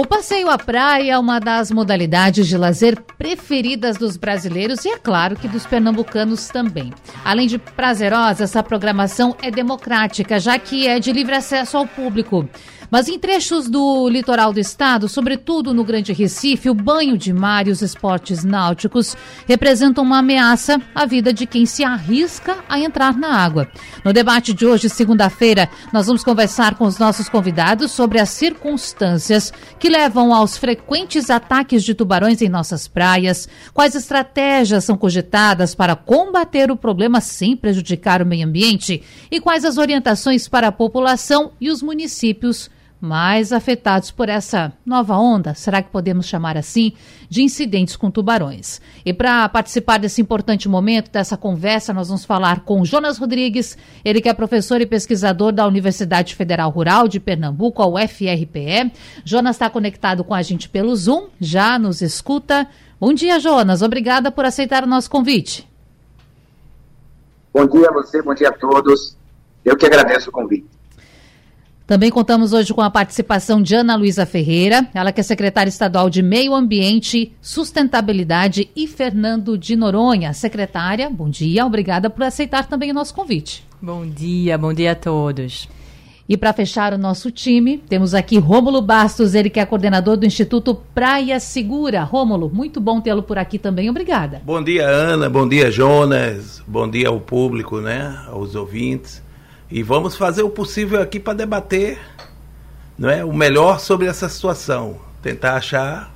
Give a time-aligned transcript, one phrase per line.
[0.00, 4.96] o passeio à praia é uma das modalidades de lazer preferidas dos brasileiros e, é
[4.96, 6.90] claro, que dos pernambucanos também.
[7.22, 12.48] Além de prazerosa, essa programação é democrática, já que é de livre acesso ao público.
[12.90, 17.68] Mas em trechos do litoral do estado, sobretudo no Grande Recife, o banho de mar
[17.68, 19.16] e os esportes náuticos
[19.46, 23.68] representam uma ameaça à vida de quem se arrisca a entrar na água.
[24.04, 29.52] No debate de hoje, segunda-feira, nós vamos conversar com os nossos convidados sobre as circunstâncias
[29.78, 35.94] que levam aos frequentes ataques de tubarões em nossas praias, quais estratégias são cogitadas para
[35.94, 41.52] combater o problema sem prejudicar o meio ambiente e quais as orientações para a população
[41.60, 42.68] e os municípios
[43.00, 46.92] mais afetados por essa nova onda, será que podemos chamar assim,
[47.28, 48.80] de incidentes com tubarões.
[49.04, 54.20] E para participar desse importante momento, dessa conversa, nós vamos falar com Jonas Rodrigues, ele
[54.20, 58.92] que é professor e pesquisador da Universidade Federal Rural de Pernambuco, a UFRPE.
[59.24, 62.68] Jonas está conectado com a gente pelo Zoom, já nos escuta.
[63.00, 63.80] Bom dia, Jonas.
[63.80, 65.66] Obrigada por aceitar o nosso convite.
[67.52, 69.16] Bom dia a você, bom dia a todos.
[69.64, 70.79] Eu que agradeço o convite.
[71.90, 76.08] Também contamos hoje com a participação de Ana Luísa Ferreira, ela que é secretária estadual
[76.08, 80.32] de Meio Ambiente, Sustentabilidade, e Fernando de Noronha.
[80.32, 83.66] Secretária, bom dia, obrigada por aceitar também o nosso convite.
[83.82, 85.68] Bom dia, bom dia a todos.
[86.28, 90.24] E para fechar o nosso time, temos aqui Rômulo Bastos, ele que é coordenador do
[90.24, 92.04] Instituto Praia Segura.
[92.04, 94.40] Rômulo, muito bom tê-lo por aqui também, obrigada.
[94.44, 99.28] Bom dia, Ana, bom dia, Jonas, bom dia ao público, né, aos ouvintes.
[99.70, 101.98] E vamos fazer o possível aqui para debater
[102.98, 105.00] não é, o melhor sobre essa situação.
[105.22, 106.12] Tentar achar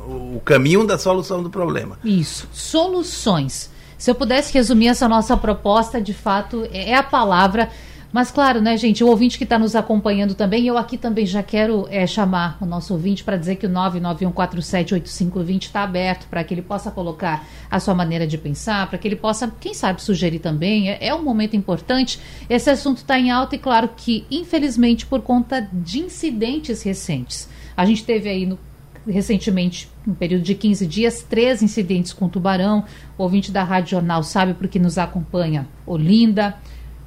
[0.00, 1.98] o caminho da solução do problema.
[2.04, 3.70] Isso, soluções.
[3.98, 7.68] Se eu pudesse resumir essa nossa proposta, de fato, é a palavra
[8.10, 11.42] mas claro, né, gente, o ouvinte que está nos acompanhando também, eu aqui também já
[11.42, 16.54] quero é, chamar o nosso ouvinte para dizer que o 991478520 está aberto para que
[16.54, 20.38] ele possa colocar a sua maneira de pensar, para que ele possa, quem sabe, sugerir
[20.38, 20.90] também.
[20.90, 22.18] É, é um momento importante.
[22.48, 27.46] Esse assunto está em alta e claro que, infelizmente, por conta de incidentes recentes.
[27.76, 28.58] A gente teve aí no
[29.06, 32.84] recentemente, um período de 15 dias, três incidentes com tubarão.
[33.16, 36.56] O ouvinte da Rádio Jornal sabe porque nos acompanha Olinda,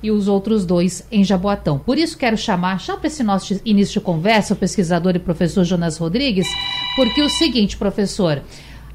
[0.03, 1.79] e os outros dois em Jaboatão.
[1.79, 5.63] Por isso quero chamar, já para esse nosso início de conversa, o pesquisador e professor
[5.63, 6.47] Jonas Rodrigues,
[6.95, 8.41] porque o seguinte, professor,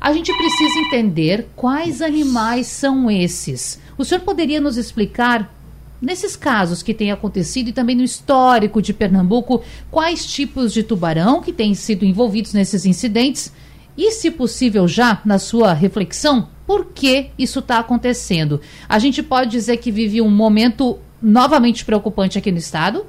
[0.00, 3.80] a gente precisa entender quais animais são esses.
[3.96, 5.54] O senhor poderia nos explicar,
[6.00, 11.40] nesses casos que têm acontecido e também no histórico de Pernambuco, quais tipos de tubarão
[11.40, 13.52] que têm sido envolvidos nesses incidentes?
[13.96, 18.60] E, se possível, já na sua reflexão, por que isso está acontecendo?
[18.88, 23.06] A gente pode dizer que vive um momento novamente preocupante aqui no estado?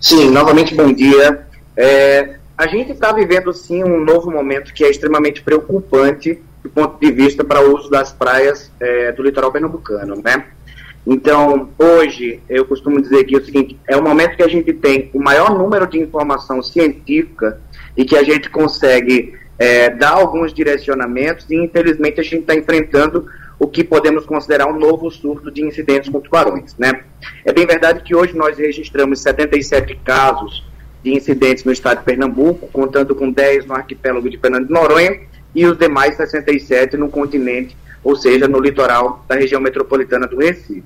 [0.00, 1.46] Sim, novamente bom dia.
[1.76, 6.98] É, a gente está vivendo sim um novo momento que é extremamente preocupante do ponto
[6.98, 10.46] de vista para o uso das praias é, do litoral pernambucano, né?
[11.06, 15.10] Então, hoje, eu costumo dizer que o seguinte, é o momento que a gente tem
[15.12, 17.60] o maior número de informação científica
[17.94, 23.26] e que a gente consegue é, dar alguns direcionamentos e infelizmente a gente está enfrentando
[23.58, 26.76] o que podemos considerar um novo surto de incidentes com tubarões.
[26.76, 27.02] Né?
[27.44, 30.64] É bem verdade que hoje nós registramos 77 casos
[31.02, 35.20] de incidentes no estado de Pernambuco, contando com 10 no arquipélago de Fernando de Noronha
[35.54, 40.82] e os demais 67 no continente, ou seja, no litoral da região metropolitana do Recife.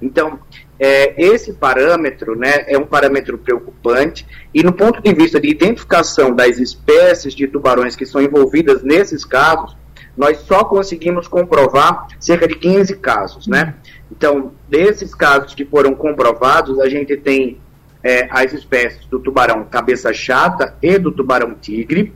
[0.00, 0.38] Então,
[0.78, 6.34] é, esse parâmetro né, é um parâmetro preocupante e no ponto de vista de identificação
[6.34, 9.76] das espécies de tubarões que são envolvidas nesses casos,
[10.16, 13.74] nós só conseguimos comprovar cerca de 15 casos, né?
[14.10, 17.58] Então, desses casos que foram comprovados, a gente tem
[18.02, 22.12] é, as espécies do tubarão cabeça chata e do tubarão tigre,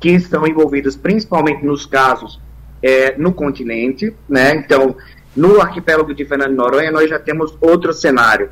[0.00, 2.40] que estão envolvidas principalmente nos casos
[2.82, 4.54] é, no continente, né?
[4.54, 4.96] Então,
[5.36, 8.50] no arquipélago de Fernando de Noronha, nós já temos outro cenário,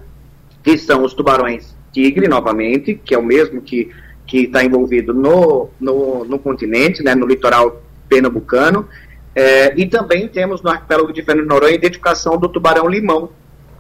[0.63, 3.91] que são os tubarões tigre, novamente, que é o mesmo que
[4.27, 8.89] que está envolvido no, no, no, continente, né, no litoral pernambucano,
[9.35, 13.31] é, e também temos no arquipélago de Fernando de Noronha a identificação do tubarão-limão,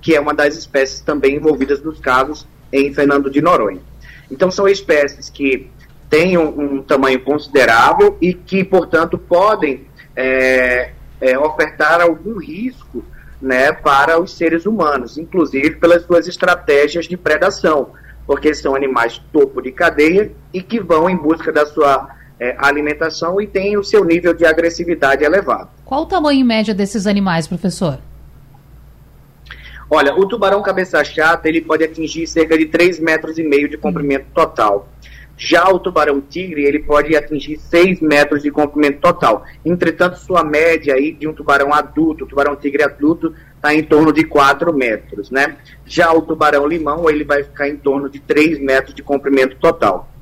[0.01, 3.81] que é uma das espécies também envolvidas nos casos em Fernando de Noronha.
[4.31, 5.71] Então, são espécies que
[6.11, 9.87] têm um, um tamanho considerável e que, portanto, podem
[10.17, 13.05] é, é, ofertar algum risco
[13.41, 17.91] né, para os seres humanos, inclusive pelas suas estratégias de predação,
[18.27, 22.09] porque são animais topo de cadeia e que vão em busca da sua
[22.41, 25.69] é, alimentação e têm o seu nível de agressividade elevado.
[25.85, 27.99] Qual o tamanho média desses animais, professor?
[29.91, 33.77] Olha, o tubarão cabeça chata ele pode atingir cerca de 3 metros e meio de
[33.77, 34.89] comprimento total.
[35.37, 39.45] Já o tubarão tigre, ele pode atingir 6 metros de comprimento total.
[39.65, 44.25] Entretanto, sua média aí de um tubarão adulto, tubarão tigre adulto, está em torno de
[44.25, 45.57] 4 metros, né?
[45.85, 50.14] Já o tubarão limão, ele vai ficar em torno de 3 metros de comprimento total.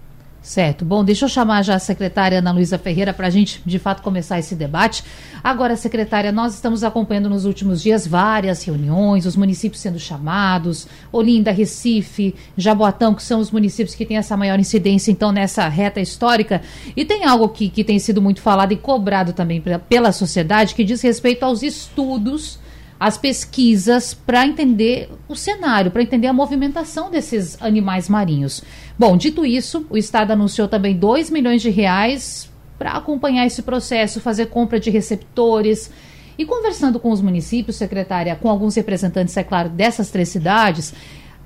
[0.42, 0.84] Certo.
[0.84, 4.02] Bom, deixa eu chamar já a secretária Ana Luísa Ferreira para a gente, de fato,
[4.02, 5.04] começar esse debate.
[5.42, 11.52] Agora, secretária, nós estamos acompanhando nos últimos dias várias reuniões, os municípios sendo chamados, Olinda,
[11.52, 16.60] Recife, Jaboatão, que são os municípios que têm essa maior incidência, então, nessa reta histórica.
[16.96, 20.82] E tem algo que, que tem sido muito falado e cobrado também pela sociedade, que
[20.82, 22.58] diz respeito aos estudos
[23.02, 28.62] as pesquisas para entender o cenário, para entender a movimentação desses animais marinhos.
[28.98, 34.20] Bom, dito isso, o Estado anunciou também 2 milhões de reais para acompanhar esse processo,
[34.20, 35.90] fazer compra de receptores.
[36.38, 40.94] E conversando com os municípios, secretária, com alguns representantes, é claro, dessas três cidades,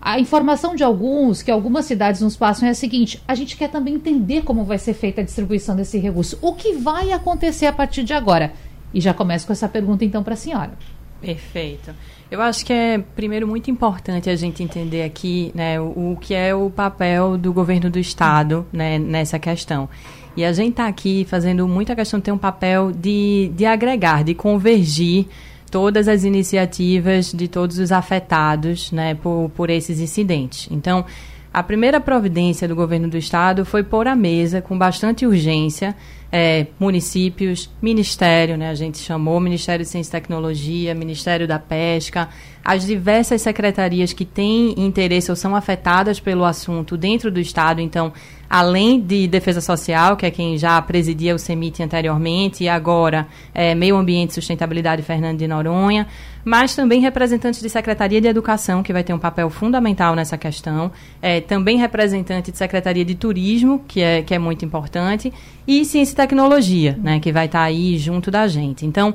[0.00, 3.69] a informação de alguns, que algumas cidades nos passam, é a seguinte: a gente quer
[3.69, 6.38] também entender como vai ser feita a distribuição desse recurso.
[6.40, 8.52] O que vai acontecer a partir de agora?
[8.94, 10.72] E já começo com essa pergunta, então, para a senhora.
[11.20, 11.94] Perfeito.
[12.30, 16.34] Eu acho que é, primeiro, muito importante a gente entender aqui né, o, o que
[16.34, 19.88] é o papel do governo do Estado né, nessa questão.
[20.36, 24.22] E a gente está aqui fazendo muita questão de ter um papel de, de agregar,
[24.22, 25.26] de convergir
[25.70, 30.68] todas as iniciativas de todos os afetados né, por, por esses incidentes.
[30.70, 31.04] Então,
[31.52, 35.96] a primeira providência do governo do Estado foi pôr à mesa, com bastante urgência,
[36.31, 42.28] é, municípios, ministério, né, a gente chamou Ministério de Ciência e Tecnologia, Ministério da Pesca,
[42.64, 47.81] as diversas secretarias que têm interesse ou são afetadas pelo assunto dentro do Estado.
[47.81, 48.12] Então,
[48.48, 53.75] além de Defesa Social, que é quem já presidia o CEMIT anteriormente, e agora é,
[53.75, 56.06] Meio Ambiente e Sustentabilidade Fernando de Noronha,
[56.44, 60.93] mas também representantes de Secretaria de Educação, que vai ter um papel fundamental nessa questão,
[61.20, 65.32] é, também representante de Secretaria de Turismo, que é, que é muito importante,
[65.66, 68.87] e Ciência e Tecnologia, né, que vai estar aí junto da gente.
[68.87, 69.12] Então,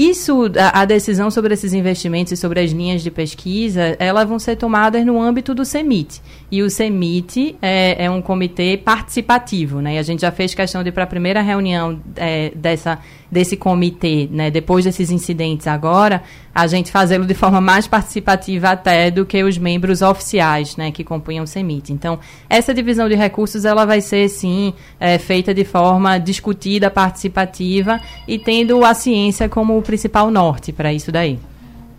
[0.00, 4.38] isso, a, a, decisão sobre esses investimentos e sobre as linhas de pesquisa, elas vão
[4.38, 6.22] ser tomadas no âmbito do CEMIT.
[6.50, 9.96] E o CEMIT é, é um comitê participativo, né?
[9.96, 12.98] E a gente já fez questão de, para a primeira reunião é, dessa,
[13.30, 16.22] desse comitê, né, depois desses incidentes agora,
[16.54, 21.04] a gente fazê-lo de forma mais participativa até do que os membros oficiais, né, que
[21.04, 21.92] compunham o CEMIT.
[21.92, 22.18] Então,
[22.48, 28.38] essa divisão de recursos, ela vai ser, sim, é, feita de forma discutida, participativa e
[28.38, 31.38] tendo a ciência como o principal norte para isso daí.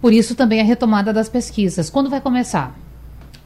[0.02, 1.90] Por isso também a retomada das pesquisas.
[1.90, 2.76] Quando vai começar?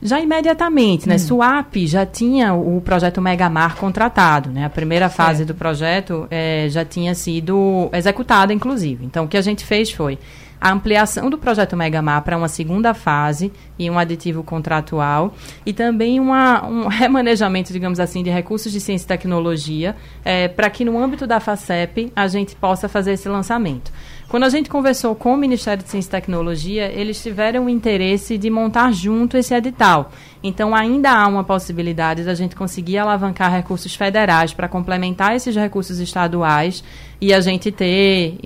[0.01, 1.15] Já imediatamente, né?
[1.15, 1.19] Hum.
[1.19, 4.65] Suap já tinha o projeto Megamar contratado, né?
[4.65, 9.05] A primeira fase do projeto é, já tinha sido executada, inclusive.
[9.05, 10.19] Então, o que a gente fez foi
[10.59, 15.33] a ampliação do projeto Megamar para uma segunda fase e um aditivo contratual
[15.65, 20.69] e também uma, um remanejamento, digamos assim, de recursos de ciência e tecnologia é, para
[20.69, 23.91] que no âmbito da FACEP a gente possa fazer esse lançamento.
[24.27, 28.37] Quando a gente conversou com o Ministério de Ciência e Tecnologia, eles tiveram o interesse
[28.37, 30.11] de montar junto esse edital.
[30.43, 35.99] Então, ainda há uma possibilidade da gente conseguir alavancar recursos federais para complementar esses recursos
[35.99, 36.83] estaduais
[37.21, 38.39] e a gente ter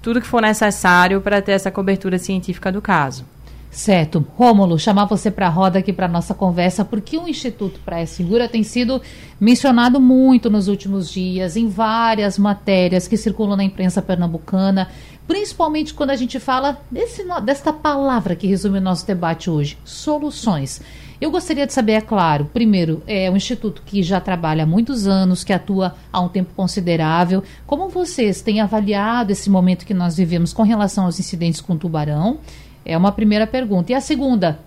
[0.00, 3.24] tudo que for necessário para ter essa cobertura científica do caso.
[3.70, 4.26] Certo.
[4.34, 8.48] Rômulo, chamar você para a roda aqui para nossa conversa, porque o Instituto Praia Segura
[8.48, 9.00] tem sido
[9.38, 14.88] mencionado muito nos últimos dias, em várias matérias que circulam na imprensa pernambucana,
[15.28, 20.80] principalmente quando a gente fala desse, desta palavra que resume o nosso debate hoje: soluções.
[21.20, 25.06] Eu gostaria de saber, é claro, primeiro, é um instituto que já trabalha há muitos
[25.06, 27.42] anos, que atua há um tempo considerável.
[27.66, 32.38] Como vocês têm avaliado esse momento que nós vivemos com relação aos incidentes com tubarão?
[32.84, 33.90] É uma primeira pergunta.
[33.90, 34.60] E a segunda,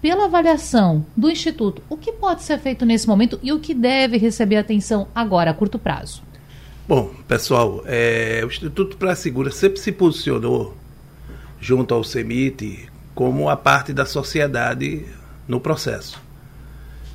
[0.00, 4.16] pela avaliação do Instituto, o que pode ser feito nesse momento e o que deve
[4.16, 6.22] receber atenção agora, a curto prazo?
[6.88, 10.74] Bom, pessoal, é, o Instituto para a Segura sempre se posicionou
[11.60, 15.04] junto ao CEMIT como a parte da sociedade
[15.46, 16.18] no processo.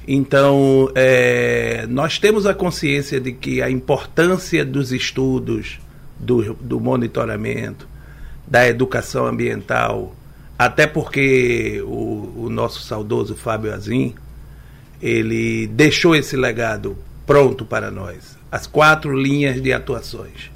[0.07, 5.79] Então, é, nós temos a consciência de que a importância dos estudos,
[6.19, 7.87] do, do monitoramento,
[8.45, 10.15] da educação ambiental,
[10.55, 14.13] até porque o, o nosso saudoso Fábio Azim,
[15.01, 20.51] ele deixou esse legado pronto para nós, as quatro linhas de atuações.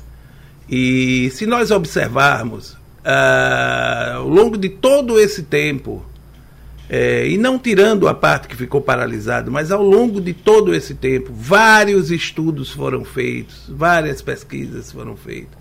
[0.70, 6.06] E se nós observarmos ah, ao longo de todo esse tempo,
[6.88, 10.94] é, e não tirando a parte que ficou paralisada, mas ao longo de todo esse
[10.94, 15.58] tempo, vários estudos foram feitos, várias pesquisas foram feitas.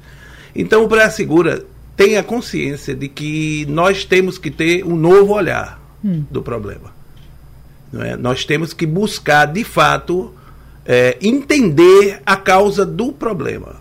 [0.54, 1.64] Então o Pré-Segura
[1.96, 6.22] tem a consciência de que nós temos que ter um novo olhar hum.
[6.30, 6.94] do problema.
[7.94, 8.14] É?
[8.14, 10.34] Nós temos que buscar, de fato,
[10.86, 13.76] é, entender a causa do problema.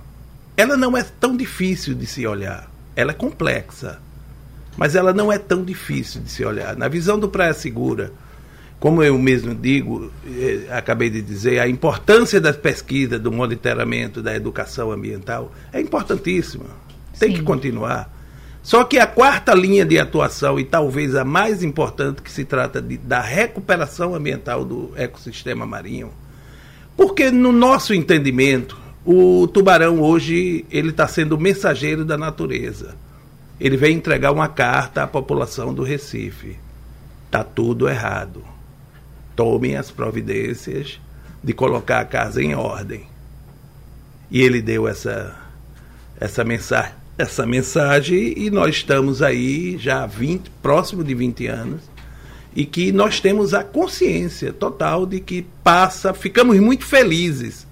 [0.58, 4.00] Ela não é tão difícil de se olhar, ela é complexa
[4.78, 6.76] mas ela não é tão difícil de se olhar.
[6.76, 8.12] Na visão do Praia Segura,
[8.80, 14.36] como eu mesmo digo, eh, acabei de dizer, a importância da pesquisa, do monitoramento, da
[14.36, 16.66] educação ambiental é importantíssima.
[17.18, 17.38] Tem Sim.
[17.38, 18.14] que continuar.
[18.62, 22.82] Só que a quarta linha de atuação, e talvez a mais importante, que se trata
[22.82, 26.12] de, da recuperação ambiental do ecossistema marinho,
[26.96, 32.96] porque no nosso entendimento, o tubarão hoje ele está sendo mensageiro da natureza
[33.60, 36.58] ele veio entregar uma carta à população do Recife.
[37.26, 38.44] Está tudo errado.
[39.36, 41.00] Tomem as providências
[41.44, 43.08] de colocar a casa em ordem.
[44.30, 45.36] E ele deu essa,
[46.20, 51.95] essa, mensagem, essa mensagem e nós estamos aí já há 20, próximo de 20 anos
[52.56, 57.68] e que nós temos a consciência total de que passa, ficamos muito felizes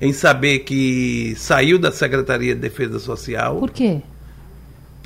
[0.00, 3.58] em saber que saiu da Secretaria de Defesa Social.
[3.58, 4.00] Por quê?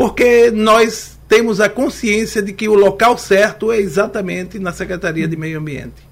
[0.00, 5.36] porque nós temos a consciência de que o local certo é exatamente na Secretaria de
[5.36, 6.08] Meio Ambiente.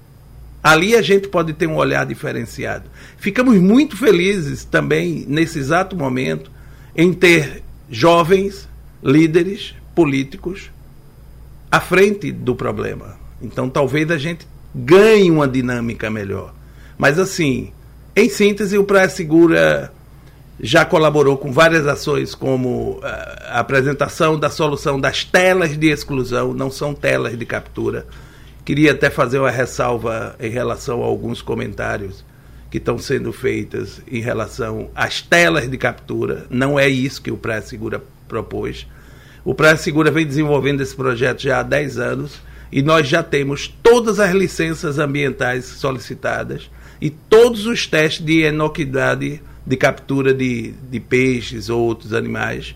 [0.61, 2.83] Ali a gente pode ter um olhar diferenciado.
[3.17, 6.51] Ficamos muito felizes também, nesse exato momento,
[6.95, 8.69] em ter jovens
[9.03, 10.69] líderes políticos
[11.71, 13.17] à frente do problema.
[13.41, 16.53] Então talvez a gente ganhe uma dinâmica melhor.
[16.97, 17.71] Mas assim,
[18.15, 19.91] em síntese, o Praia Segura
[20.59, 26.53] já colaborou com várias ações, como eh, a apresentação da solução das telas de exclusão,
[26.53, 28.05] não são telas de captura.
[28.65, 32.25] Queria até fazer uma ressalva em relação a alguns comentários
[32.69, 36.45] que estão sendo feitos em relação às telas de captura.
[36.49, 38.85] Não é isso que o Praia Segura propôs.
[39.43, 42.41] O Praia Segura vem desenvolvendo esse projeto já há 10 anos
[42.71, 46.69] e nós já temos todas as licenças ambientais solicitadas
[47.01, 52.75] e todos os testes de inocuidade de captura de, de peixes ou outros animais,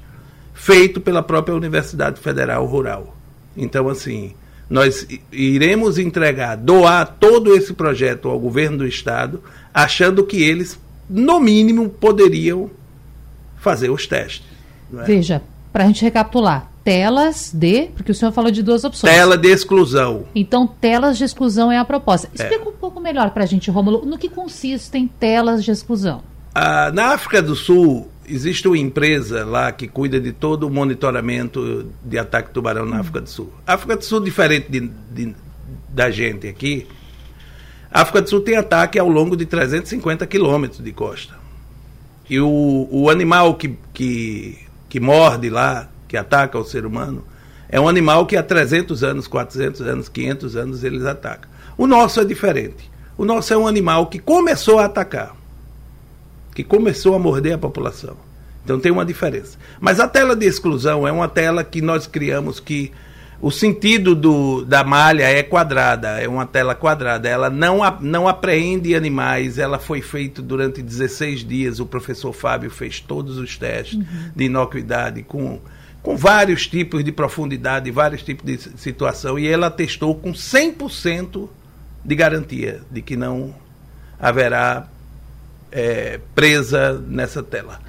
[0.53, 3.17] feito pela própria Universidade Federal Rural.
[3.57, 4.33] Então, assim,
[4.69, 9.41] nós iremos entregar, doar todo esse projeto ao governo do estado,
[9.73, 10.79] achando que eles,
[11.09, 12.69] no mínimo, poderiam
[13.57, 14.45] fazer os testes.
[14.95, 15.03] É?
[15.03, 15.41] Veja,
[15.73, 19.11] para a gente recapitular, telas de, porque o senhor falou de duas opções.
[19.11, 20.25] Tela de exclusão.
[20.35, 22.27] Então, telas de exclusão é a proposta.
[22.27, 22.43] É.
[22.43, 22.67] Explica é.
[22.69, 26.21] um pouco melhor para a gente, Rômulo, no que consistem telas de exclusão.
[26.53, 31.89] Ah, na África do Sul, existe uma empresa lá que cuida de todo o monitoramento
[32.03, 33.51] de ataque de tubarão na África do Sul.
[33.65, 35.35] A África do Sul, diferente de, de,
[35.89, 36.85] da gente aqui,
[37.91, 41.33] a África do Sul tem ataque ao longo de 350 quilômetros de costa.
[42.29, 44.57] E o, o animal que, que,
[44.93, 47.23] que morde lá, que ataca o ser humano,
[47.67, 51.49] é um animal que há 300 anos, 400 anos, 500 anos eles atacam.
[51.75, 52.91] O nosso é diferente.
[53.17, 55.35] O nosso é um animal que começou a atacar
[56.53, 58.15] que começou a morder a população.
[58.63, 59.57] Então tem uma diferença.
[59.81, 62.91] Mas a tela de exclusão é uma tela que nós criamos que
[63.43, 67.27] o sentido do, da malha é quadrada, é uma tela quadrada.
[67.27, 71.81] Ela não, não apreende animais, ela foi feita durante 16 dias.
[71.81, 74.31] O professor Fábio fez todos os testes uhum.
[74.33, 75.59] de inocuidade com,
[76.01, 81.49] com vários tipos de profundidade, vários tipos de situação, e ela testou com 100%
[82.05, 83.53] de garantia de que não
[84.17, 84.87] haverá
[85.69, 87.81] é, presa nessa tela.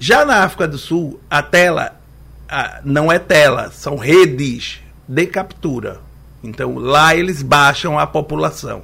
[0.00, 2.00] Já na África do Sul, a tela
[2.48, 6.00] a, não é tela, são redes de captura.
[6.42, 8.82] Então lá eles baixam a população.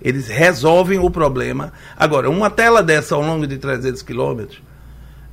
[0.00, 1.72] Eles resolvem o problema.
[1.96, 4.62] Agora, uma tela dessa ao longo de 300 quilômetros,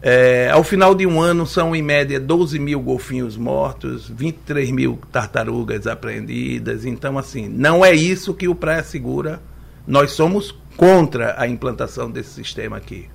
[0.01, 4.99] é, ao final de um ano são em média 12 mil golfinhos mortos, 23 mil
[5.11, 6.85] tartarugas apreendidas.
[6.85, 9.41] Então, assim, não é isso que o Praia Segura.
[9.87, 13.07] Nós somos contra a implantação desse sistema aqui,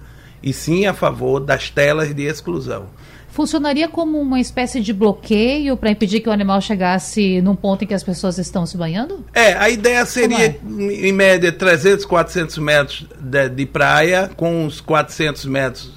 [0.42, 2.86] e sim a favor das telas de exclusão.
[3.30, 7.86] Funcionaria como uma espécie de bloqueio para impedir que o animal chegasse num ponto em
[7.86, 9.24] que as pessoas estão se banhando?
[9.32, 10.58] É, a ideia seria, é?
[10.68, 15.92] em média, 300, 400 metros de, de praia, com uns 400 metros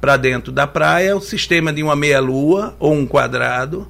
[0.00, 3.88] para dentro da praia, o sistema de uma meia-lua ou um quadrado,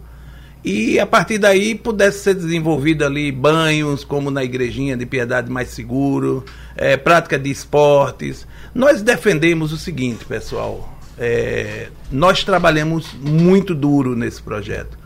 [0.64, 5.68] e a partir daí pudesse ser desenvolvido ali banhos, como na igrejinha de piedade mais
[5.68, 8.46] seguro, é, prática de esportes.
[8.74, 14.98] Nós defendemos o seguinte, pessoal, é, nós trabalhamos muito duro nesse projeto.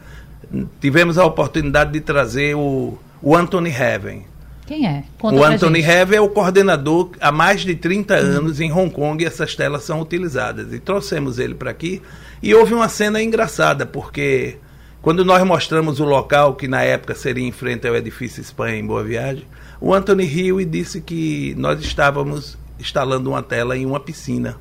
[0.80, 4.24] Tivemos a oportunidade de trazer o, o Anthony Heaven.
[4.66, 5.04] Quem é?
[5.18, 9.22] Conta o Anthony Heaven é o coordenador há mais de 30 anos em Hong Kong
[9.22, 10.72] e essas telas são utilizadas.
[10.72, 12.00] E trouxemos ele para aqui.
[12.42, 14.56] E houve uma cena engraçada, porque
[15.02, 18.86] quando nós mostramos o local, que na época seria em frente ao edifício Espanha em
[18.86, 19.44] Boa Viagem,
[19.80, 24.56] o Anthony riu e disse que nós estávamos instalando uma tela em uma piscina.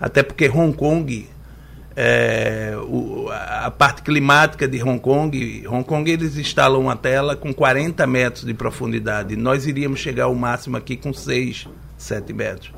[0.00, 1.28] Até porque Hong Kong,
[1.94, 7.52] é, o, a parte climática de Hong Kong, Hong Kong eles instalam uma tela com
[7.52, 9.36] 40 metros de profundidade.
[9.36, 12.72] Nós iríamos chegar ao máximo aqui com 6, 7 metros.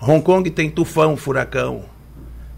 [0.00, 1.84] Hong Kong tem tufão, furacão.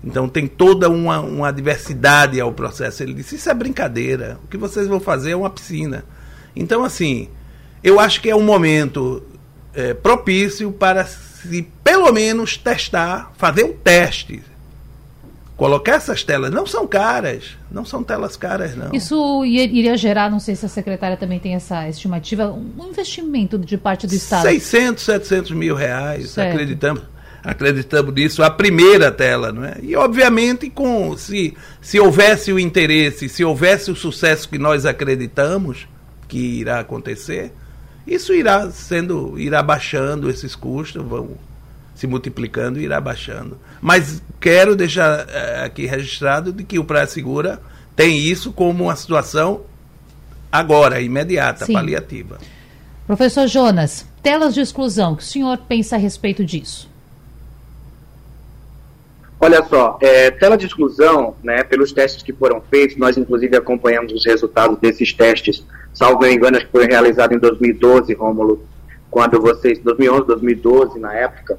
[0.05, 3.03] Então tem toda uma, uma diversidade ao processo.
[3.03, 4.39] Ele disse: Isso é brincadeira.
[4.45, 6.05] O que vocês vão fazer é uma piscina.
[6.55, 7.29] Então, assim,
[7.83, 9.23] eu acho que é um momento
[9.75, 11.07] é, propício para
[11.43, 14.43] se pelo menos testar, fazer um teste.
[15.57, 18.91] Colocar essas telas não são caras, não são telas caras, não.
[18.93, 23.77] Isso iria gerar, não sei se a secretária também tem essa estimativa, um investimento de
[23.77, 24.43] parte do Estado.
[24.43, 26.53] 600, 700 mil reais, certo.
[26.53, 27.03] acreditamos
[27.45, 29.77] acreditamos nisso, a primeira tela, não é?
[29.83, 35.89] E obviamente com se se houvesse o interesse, se houvesse o sucesso que nós acreditamos
[36.29, 37.53] que irá acontecer,
[38.07, 41.37] isso irá sendo irá baixando esses custos, vão
[41.95, 43.59] se multiplicando e irá baixando.
[43.81, 47.61] Mas quero deixar é, aqui registrado de que o Praia Segura
[47.95, 49.63] tem isso como uma situação
[50.51, 51.73] agora, imediata, Sim.
[51.75, 52.39] paliativa.
[53.07, 56.91] Professor Jonas, telas de exclusão, o que o senhor pensa a respeito disso?
[59.41, 64.13] Olha só, é, tela de exclusão, né, pelos testes que foram feitos, nós inclusive acompanhamos
[64.13, 68.65] os resultados desses testes, salvo engano, acho que foi realizado em 2012, Rômulo,
[69.11, 71.59] quando vocês, 2011, 2012, na época,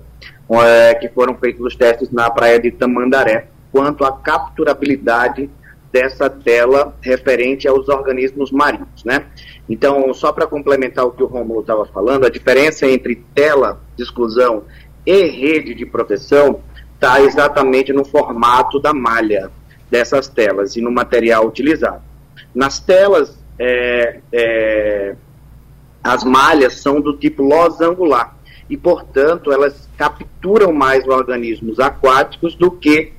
[0.50, 5.50] é, que foram feitos os testes na praia de Tamandaré, quanto à capturabilidade
[5.92, 9.26] dessa tela referente aos organismos marinhos, né?
[9.70, 14.04] Então, só para complementar o que o Rômulo estava falando, a diferença entre tela de
[14.04, 14.64] exclusão
[15.06, 16.62] e rede de proteção
[16.96, 19.52] está exatamente no formato da malha
[19.92, 22.02] dessas telas e no material utilizado.
[22.56, 25.16] Nas telas, é, é,
[26.04, 28.36] as malhas são do tipo losangular
[28.70, 33.14] e, portanto, elas capturam mais organismos aquáticos do que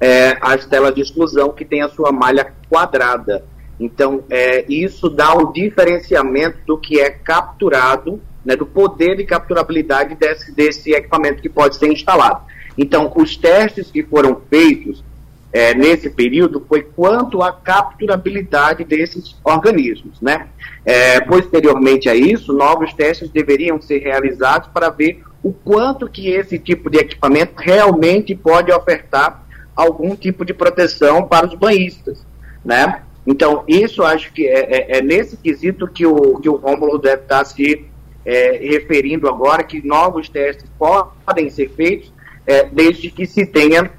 [0.00, 3.44] é, as telas de exclusão que tem a sua malha quadrada.
[3.78, 10.14] Então, é, isso dá um diferenciamento do que é capturado, né, do poder de capturabilidade
[10.14, 12.42] desse, desse equipamento que pode ser instalado.
[12.76, 15.04] Então, os testes que foram feitos
[15.52, 20.48] é, nesse período foi quanto à capturabilidade desses organismos, né?
[20.84, 26.58] É, posteriormente a isso, novos testes deveriam ser realizados para ver o quanto que esse
[26.58, 32.24] tipo de equipamento realmente pode ofertar algum tipo de proteção para os banhistas,
[32.64, 33.02] né?
[33.26, 37.22] Então, isso acho que é, é, é nesse quesito que o, que o Rômulo deve
[37.22, 37.86] estar se
[38.24, 42.12] é, referindo agora, que novos testes podem ser feitos
[42.46, 43.90] é, desde que se tenha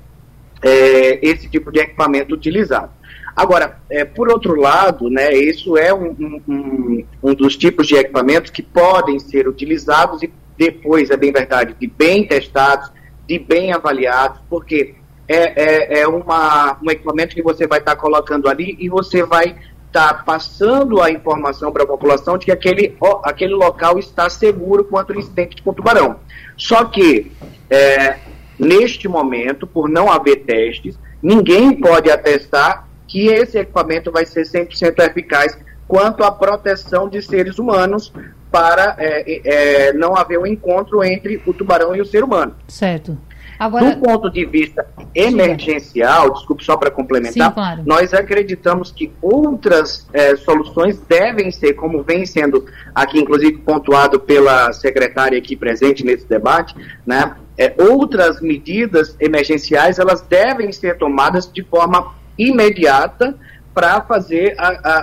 [0.62, 2.92] é, esse tipo de equipamento utilizado.
[3.36, 8.52] Agora, é, por outro lado, né, isso é um, um, um, dos tipos de equipamentos
[8.52, 12.92] que podem ser utilizados e depois, é bem verdade, de bem testados,
[13.28, 14.96] de bem avaliados, porque
[15.28, 19.24] é, é, é uma, um equipamento que você vai estar tá colocando ali e você
[19.24, 19.56] vai
[19.88, 24.30] estar tá passando a informação para a população de que aquele, ó, aquele local está
[24.30, 26.18] seguro quanto ao incidente com tubarão.
[26.58, 27.32] Só que
[27.70, 28.18] é,
[28.62, 35.00] Neste momento, por não haver testes, ninguém pode atestar que esse equipamento vai ser 100%
[35.00, 38.14] eficaz quanto à proteção de seres humanos
[38.52, 39.42] para é,
[39.90, 42.56] é, não haver um encontro entre o tubarão e o ser humano.
[42.68, 43.18] Certo.
[43.62, 43.92] Agora...
[43.92, 46.34] Do ponto de vista emergencial, Sim.
[46.34, 47.84] desculpe só para complementar, Sim, claro.
[47.86, 54.74] nós acreditamos que outras é, soluções devem ser, como vem sendo aqui, inclusive pontuado pela
[54.74, 61.64] secretária aqui presente nesse debate, né, é, outras medidas emergenciais elas devem ser tomadas de
[61.64, 63.38] forma imediata
[63.74, 64.98] para fazer a, a,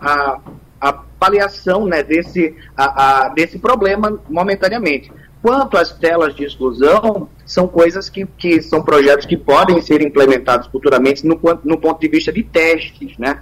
[0.00, 0.40] a,
[0.80, 5.10] a, paliação né, desse, a, a, desse problema momentaneamente.
[5.40, 10.66] Quanto às telas de exclusão, são coisas que, que são projetos que podem ser implementados
[10.68, 13.40] futuramente no, no ponto de vista de testes, né?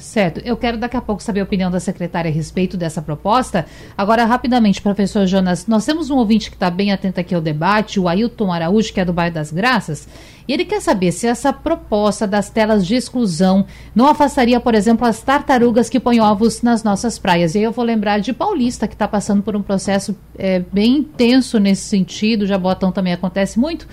[0.00, 0.40] Certo.
[0.40, 3.66] Eu quero daqui a pouco saber a opinião da secretária a respeito dessa proposta.
[3.96, 8.00] Agora, rapidamente, professor Jonas, nós temos um ouvinte que está bem atento aqui ao debate,
[8.00, 10.08] o Ailton Araújo, que é do bairro das Graças,
[10.48, 15.06] e ele quer saber se essa proposta das telas de exclusão não afastaria, por exemplo,
[15.06, 17.54] as tartarugas que põem ovos nas nossas praias.
[17.54, 20.96] E aí eu vou lembrar de Paulista, que está passando por um processo é, bem
[20.96, 23.86] intenso nesse sentido, Jabotão também acontece muito.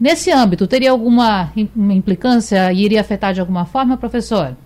[0.00, 4.56] Nesse âmbito, teria alguma implicância e iria afetar de alguma forma, professor?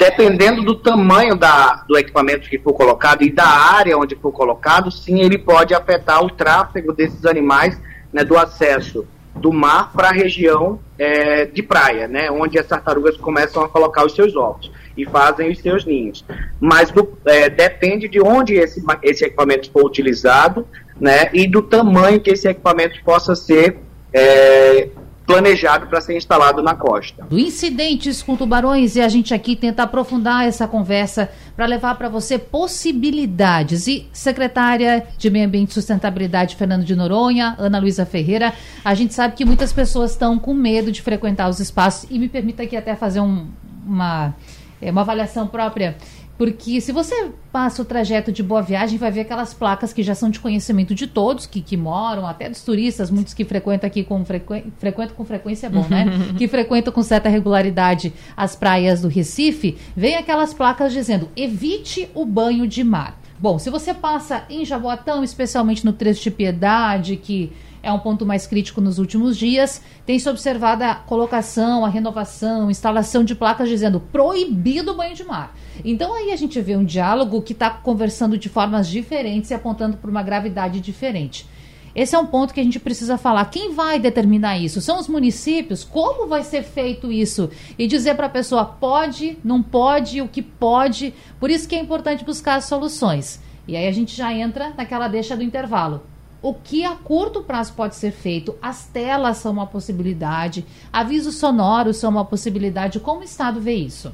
[0.00, 4.90] Dependendo do tamanho da, do equipamento que for colocado e da área onde for colocado,
[4.90, 7.78] sim, ele pode afetar o tráfego desses animais,
[8.10, 13.18] né, do acesso do mar para a região é, de praia, né, onde as tartarugas
[13.18, 16.24] começam a colocar os seus ovos e fazem os seus ninhos.
[16.58, 20.66] Mas do, é, depende de onde esse, esse equipamento for utilizado
[20.98, 23.76] né, e do tamanho que esse equipamento possa ser
[24.14, 24.88] é,
[25.30, 27.26] planejado para ser instalado na costa.
[27.30, 32.38] Incidentes com tubarões e a gente aqui tenta aprofundar essa conversa para levar para você
[32.38, 33.86] possibilidades.
[33.86, 38.52] E secretária de Meio Ambiente e Sustentabilidade, Fernando de Noronha, Ana Luísa Ferreira,
[38.84, 42.28] a gente sabe que muitas pessoas estão com medo de frequentar os espaços e me
[42.28, 43.46] permita aqui até fazer um,
[43.86, 44.34] uma,
[44.82, 45.96] é, uma avaliação própria.
[46.40, 50.14] Porque se você passa o trajeto de Boa Viagem, vai ver aquelas placas que já
[50.14, 54.02] são de conhecimento de todos que, que moram, até dos turistas, muitos que frequentam aqui
[54.02, 54.64] com frequ...
[54.78, 56.06] frequentam com frequência é bom, né?
[56.38, 62.24] que frequentam com certa regularidade as praias do Recife, vem aquelas placas dizendo: evite o
[62.24, 63.20] banho de mar.
[63.38, 68.26] Bom, se você passa em Jaboatão, especialmente no trecho de Piedade, que é um ponto
[68.26, 69.82] mais crítico nos últimos dias.
[70.04, 75.56] Tem-se observado a colocação, a renovação, instalação de placas dizendo proibido banho de mar.
[75.84, 79.96] Então aí a gente vê um diálogo que está conversando de formas diferentes e apontando
[79.96, 81.46] para uma gravidade diferente.
[81.94, 83.46] Esse é um ponto que a gente precisa falar.
[83.46, 84.80] Quem vai determinar isso?
[84.80, 85.82] São os municípios?
[85.82, 87.50] Como vai ser feito isso?
[87.76, 91.12] E dizer para a pessoa pode, não pode, o que pode.
[91.40, 93.40] Por isso que é importante buscar soluções.
[93.66, 96.02] E aí a gente já entra naquela deixa do intervalo
[96.42, 98.54] o que a curto prazo pode ser feito.
[98.60, 103.00] As telas são uma possibilidade, avisos sonoros são uma possibilidade.
[103.00, 104.12] Como o Estado vê isso?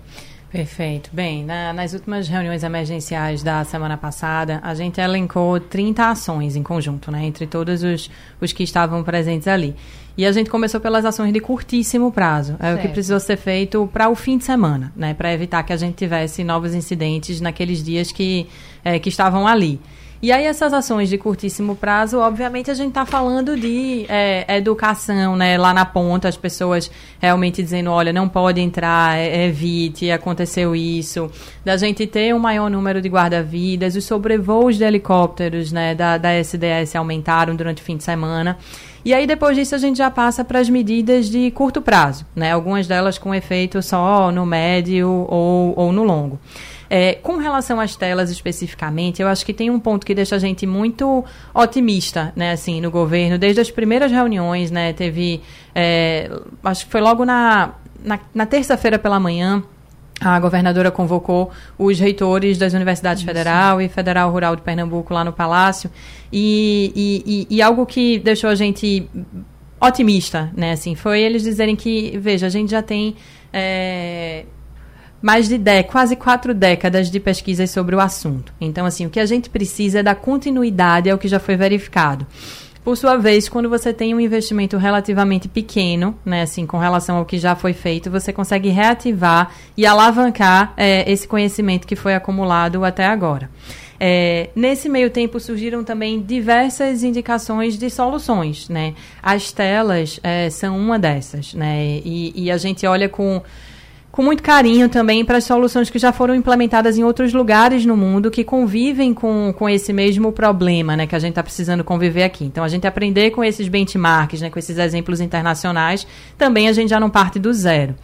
[0.51, 1.11] Perfeito.
[1.13, 6.63] Bem, na, nas últimas reuniões emergenciais da semana passada, a gente elencou 30 ações em
[6.63, 8.11] conjunto, né, entre todos os,
[8.41, 9.75] os que estavam presentes ali.
[10.17, 12.57] E a gente começou pelas ações de curtíssimo prazo.
[12.59, 12.79] É certo.
[12.79, 15.77] o que precisou ser feito para o fim de semana, né, para evitar que a
[15.77, 18.47] gente tivesse novos incidentes naqueles dias que,
[18.83, 19.79] é, que estavam ali.
[20.27, 25.37] E aí essas ações de curtíssimo prazo, obviamente a gente está falando de é, educação,
[25.37, 25.57] né?
[25.57, 31.31] Lá na ponta, as pessoas realmente dizendo, olha, não pode entrar, é, evite, aconteceu isso.
[31.65, 35.95] Da gente ter um maior número de guarda-vidas, os sobrevoos de helicópteros, né?
[35.95, 38.59] Da, da SDS aumentaram durante o fim de semana.
[39.05, 42.51] E aí, depois disso, a gente já passa para as medidas de curto prazo, né?
[42.51, 46.41] Algumas delas com efeito só no médio ou, ou no longo.
[46.89, 50.39] É, com relação às telas especificamente, eu acho que tem um ponto que deixa a
[50.39, 53.39] gente muito otimista, né, assim, no governo.
[53.39, 55.43] Desde as primeiras reuniões, né, teve,
[55.75, 56.31] é,
[56.65, 59.63] acho que foi logo na, na, na terça-feira pela manhã,
[60.21, 63.27] a governadora convocou os reitores das universidades Isso.
[63.27, 65.91] federal e federal rural de Pernambuco lá no Palácio
[66.33, 66.93] e,
[67.27, 69.09] e, e, algo que deixou a gente
[69.81, 70.73] otimista, né?
[70.73, 73.15] Assim, foi eles dizerem que, veja, a gente já tem
[73.53, 74.47] é,
[75.27, 78.53] mais de dez, quase quatro décadas de pesquisas sobre o assunto.
[78.61, 82.25] Então, assim, o que a gente precisa é dar continuidade ao que já foi verificado.
[82.85, 87.25] Por sua vez, quando você tem um investimento relativamente pequeno, né, assim, com relação ao
[87.25, 92.85] que já foi feito, você consegue reativar e alavancar é, esse conhecimento que foi acumulado
[92.85, 93.51] até agora.
[93.99, 98.95] É, nesse meio tempo surgiram também diversas indicações de soluções, né?
[99.21, 102.01] As telas é, são uma dessas, né?
[102.05, 103.43] E, e a gente olha com
[104.17, 107.95] com muito carinho também para as soluções que já foram implementadas em outros lugares no
[107.95, 112.23] mundo que convivem com, com esse mesmo problema né, que a gente está precisando conviver
[112.23, 112.43] aqui.
[112.43, 116.07] Então, a gente aprender com esses benchmarks, né, com esses exemplos internacionais,
[116.39, 117.95] também a gente já não parte do zero.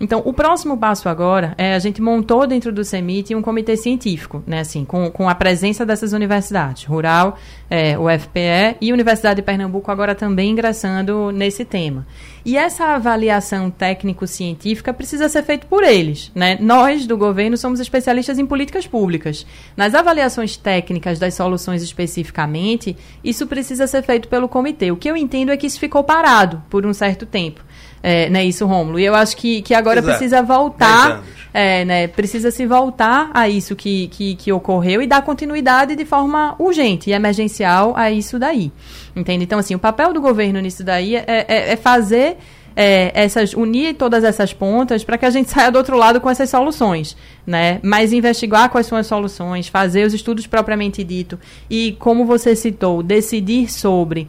[0.00, 4.42] Então, o próximo passo agora é a gente montou dentro do CEMIT um comitê científico,
[4.46, 7.36] né, assim, com, com a presença dessas universidades, Rural,
[7.68, 12.06] é, o FPE e Universidade de Pernambuco agora também ingressando nesse tema.
[12.44, 16.32] E essa avaliação técnico-científica precisa ser feita por eles.
[16.34, 16.56] Né?
[16.58, 19.46] Nós, do governo, somos especialistas em políticas públicas.
[19.76, 24.90] Nas avaliações técnicas das soluções especificamente, isso precisa ser feito pelo comitê.
[24.90, 27.62] O que eu entendo é que isso ficou parado por um certo tempo.
[28.02, 28.98] É, né, isso, Rômulo.
[28.98, 30.16] E eu acho que, que agora Exato.
[30.16, 35.22] precisa voltar, é, né, precisa se voltar a isso que, que, que ocorreu e dar
[35.22, 38.72] continuidade de forma urgente e emergencial a isso daí.
[39.14, 39.44] Entende?
[39.44, 42.38] Então, assim, o papel do governo nisso daí é, é, é fazer
[42.74, 46.30] é, essas, unir todas essas pontas para que a gente saia do outro lado com
[46.30, 47.80] essas soluções, né?
[47.82, 53.02] Mas investigar quais são as soluções, fazer os estudos propriamente dito e, como você citou,
[53.02, 54.28] decidir sobre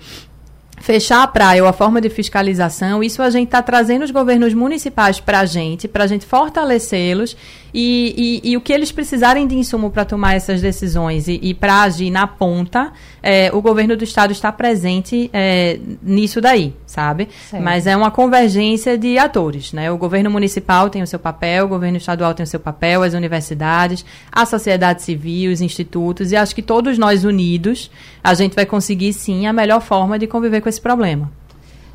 [0.81, 4.53] fechar a praia ou a forma de fiscalização, isso a gente está trazendo os governos
[4.53, 7.35] municipais para a gente, para a gente fortalecê-los
[7.73, 11.53] E, e, e, o que eles precisarem de insumo para tomar essas decisões e, e
[11.53, 12.91] para agir na ponta,
[13.23, 17.29] é, o governo do estado está presente é, nisso daí, sabe?
[17.49, 17.63] Certo.
[17.63, 19.89] Mas é uma convergência de atores, né?
[19.89, 23.13] O governo municipal tem o seu papel, o governo estadual tem o seu papel, as
[23.13, 27.89] universidades, a sociedade civil, os institutos, e acho que todos nós unidos,
[28.21, 31.31] a gente vai conseguir sim a melhor forma de conviver com esse problema.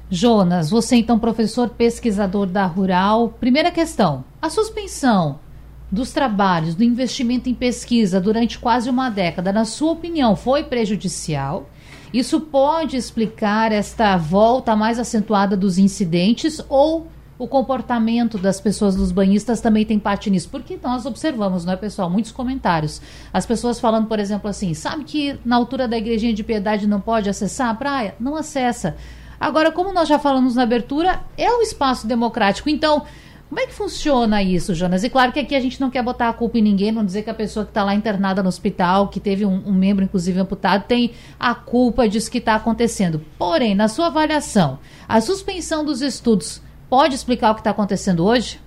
[0.09, 3.35] Jonas, você então professor pesquisador da Rural.
[3.41, 5.41] Primeira questão: a suspensão
[5.90, 11.68] dos trabalhos, do investimento em pesquisa durante quase uma década, na sua opinião, foi prejudicial?
[12.12, 19.12] Isso pode explicar esta volta mais acentuada dos incidentes ou o comportamento das pessoas dos
[19.12, 20.49] banhistas também tem parte nisso?
[20.49, 23.03] Porque nós observamos, não é, pessoal, muitos comentários.
[23.33, 27.01] As pessoas falando, por exemplo, assim, sabe que na altura da igrejinha de piedade não
[27.01, 28.14] pode acessar a praia?
[28.18, 28.96] Não acessa.
[29.38, 32.70] Agora, como nós já falamos na abertura, é um espaço democrático.
[32.70, 33.03] Então,
[33.48, 35.04] como é que funciona isso, Jonas?
[35.04, 37.22] E claro que aqui a gente não quer botar a culpa em ninguém, não dizer
[37.22, 40.40] que a pessoa que está lá internada no hospital, que teve um, um, membro, inclusive,
[40.40, 43.24] amputado, tem a culpa disso que está acontecendo.
[43.38, 48.61] Porém, na sua avaliação, a suspensão dos estudos pode explicar o que está acontecendo hoje?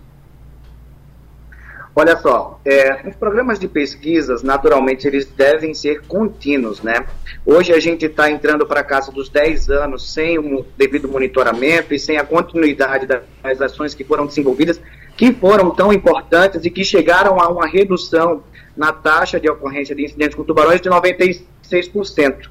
[1.99, 7.05] Olha só, é, os programas de pesquisas, naturalmente, eles devem ser contínuos, né?
[7.45, 11.93] Hoje a gente está entrando para a casa dos 10 anos sem um devido monitoramento
[11.93, 14.79] e sem a continuidade das ações que foram desenvolvidas,
[15.17, 18.45] que foram tão importantes e que chegaram a uma redução
[18.77, 22.49] na taxa de ocorrência de incidentes com tubarões de 96%.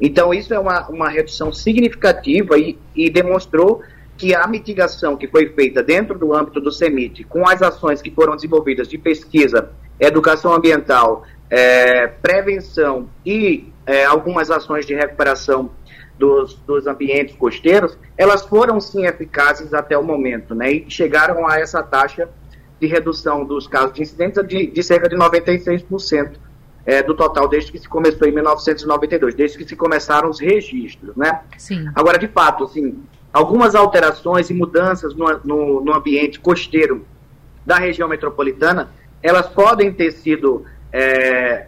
[0.00, 3.82] Então, isso é uma, uma redução significativa e, e demonstrou
[4.16, 8.10] que a mitigação que foi feita dentro do âmbito do CEMIT, com as ações que
[8.10, 15.70] foram desenvolvidas de pesquisa, educação ambiental, é, prevenção e é, algumas ações de recuperação
[16.18, 20.72] dos, dos ambientes costeiros, elas foram sim eficazes até o momento, né?
[20.72, 22.28] E chegaram a essa taxa
[22.80, 26.36] de redução dos casos de incidentes de, de cerca de 96%
[26.84, 31.16] é, do total desde que se começou em 1992, desde que se começaram os registros,
[31.16, 31.42] né?
[31.58, 31.86] Sim.
[31.94, 33.02] Agora, de fato, assim,
[33.36, 37.04] algumas alterações e mudanças no, no, no, ambiente costeiro
[37.66, 38.88] da região metropolitana,
[39.22, 41.66] elas podem ter sido é,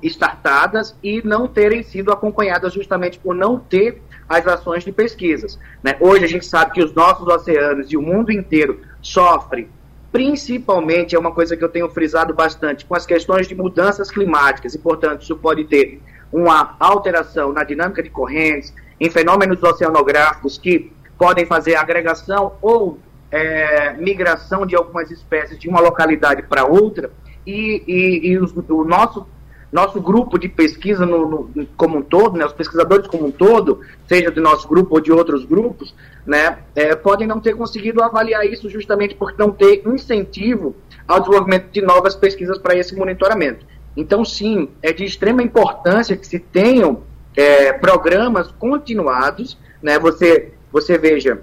[0.00, 5.58] startadas e não terem sido acompanhadas justamente por não ter as ações de pesquisas.
[5.82, 5.96] Né?
[5.98, 9.68] Hoje a gente sabe que os nossos oceanos e o mundo inteiro sofrem,
[10.12, 14.72] principalmente, é uma coisa que eu tenho frisado bastante, com as questões de mudanças climáticas,
[14.72, 16.00] e portanto isso pode ter
[16.32, 22.98] uma alteração na dinâmica de correntes, em fenômenos oceanográficos que podem fazer agregação ou
[23.30, 27.10] é, migração de algumas espécies de uma localidade para outra,
[27.46, 29.26] e, e, e os, o nosso,
[29.72, 33.80] nosso grupo de pesquisa no, no, como um todo, né, os pesquisadores como um todo,
[34.06, 35.94] seja do nosso grupo ou de outros grupos,
[36.26, 40.76] né, é, podem não ter conseguido avaliar isso justamente por não ter incentivo
[41.06, 43.64] ao desenvolvimento de novas pesquisas para esse monitoramento.
[43.96, 47.02] Então, sim, é de extrema importância que se tenham
[47.34, 51.42] é, programas continuados, né, você você veja,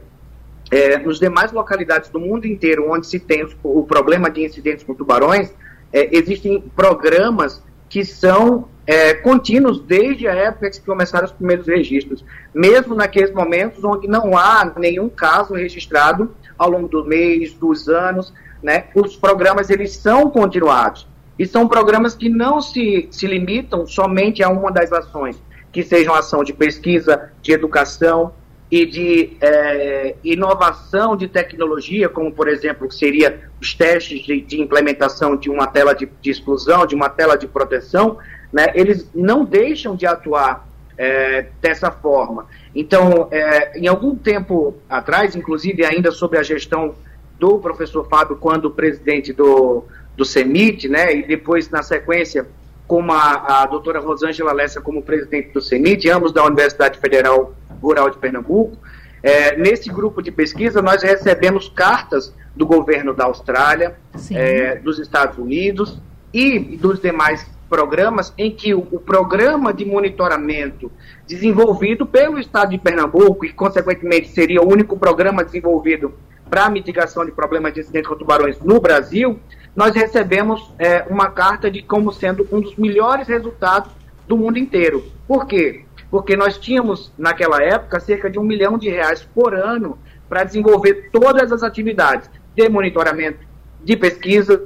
[0.72, 4.94] é, nos demais localidades do mundo inteiro onde se tem o, problema de incidentes com
[4.94, 5.54] tubarões,
[5.94, 12.26] é, existem programas que são é, contínuos desde a época que começaram os primeiros registros,
[12.54, 18.34] mesmo naqueles momentos onde não há nenhum caso registrado ao longo do mês, dos anos,
[18.62, 21.08] né, os programas eles são continuados.
[21.38, 26.16] E são programas que não se, se limitam somente a uma das ações, que sejam
[26.16, 28.34] ação de pesquisa, de educação,
[28.70, 35.36] e de é, inovação de tecnologia, como por exemplo seria os testes de, de implementação
[35.36, 38.18] de uma tela de, de, exclusão, de uma tela de proteção,
[38.52, 42.48] né, eles não deixam de atuar é, dessa forma.
[42.74, 46.96] Então, é, em algum tempo atrás, inclusive ainda sob a gestão
[47.40, 49.84] do professor Fábio, quando presidente do,
[50.16, 52.48] do CEMIT, né, e depois na sequência
[52.88, 57.54] como a, a doutora Rosângela Lessa como presidente do CENIT, ambos da Universidade Federal
[57.86, 58.78] Rural de Pernambuco.
[59.22, 63.96] É, nesse grupo de pesquisa, nós recebemos cartas do governo da Austrália,
[64.32, 66.00] é, dos Estados Unidos
[66.34, 70.92] e dos demais programas em que o, o, programa de monitoramento
[71.28, 76.14] desenvolvido pelo Estado de Pernambuco, e consequentemente seria o único programa desenvolvido
[76.50, 79.40] para a mitigação de problemas de incidentes com tubarões no Brasil,
[79.76, 83.92] nós recebemos é, uma carta de como sendo um dos melhores resultados
[84.28, 85.04] do mundo inteiro.
[85.28, 85.84] Por quê?
[86.16, 90.00] Porque nós tínhamos, naquela época, cerca de um milhão de reais por ano
[90.30, 93.46] para desenvolver todas as atividades de monitoramento,
[93.84, 94.64] de pesquisa,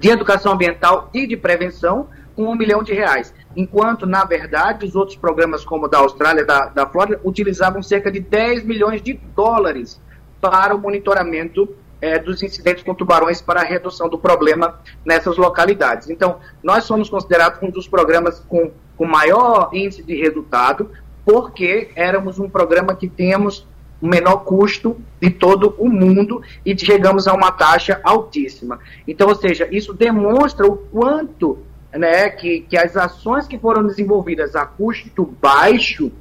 [0.00, 3.34] de educação ambiental e de prevenção, com um milhão de reais.
[3.54, 8.20] Enquanto, na verdade, os outros programas, como da Austrália, da, da Flórida, utilizavam cerca de
[8.20, 10.00] 10 milhões de dólares
[10.40, 11.68] para o monitoramento
[12.00, 16.08] é, dos incidentes com tubarões para a redução do problema nessas localidades.
[16.08, 20.90] Então, nós somos considerados um dos programas com, com maior índice de resultado,
[21.24, 23.66] porque éramos um programa que temos
[24.00, 28.78] o menor custo de todo o mundo e chegamos a uma taxa altíssima.
[29.08, 31.58] Então, ou seja, isso demonstra o quanto
[31.90, 36.12] né, que, que as ações que foram desenvolvidas a custo baixo,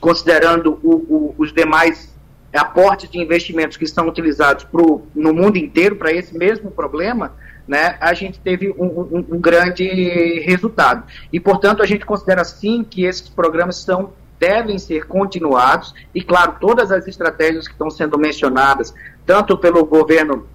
[0.00, 2.14] considerando o, o, os demais
[2.54, 7.32] aportes de investimentos que estão utilizados pro, no mundo inteiro para esse mesmo problema,
[7.70, 11.04] né, a gente teve um, um, um, grande resultado.
[11.32, 16.56] E, portanto, a gente considera sim que esses programas são devem ser continuados e, claro,
[16.58, 18.92] todas as estratégias que estão sendo mencionadas,
[19.24, 20.48] tanto pelo governo